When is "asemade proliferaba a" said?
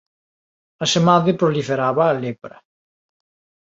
0.83-2.13